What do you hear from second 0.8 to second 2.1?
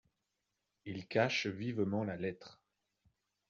Il cache vivement